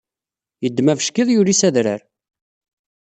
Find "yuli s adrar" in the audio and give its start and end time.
1.31-2.01